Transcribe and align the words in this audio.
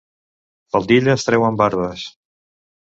Faldilles 0.75 1.27
treuen 1.29 1.63
barbes. 1.63 2.11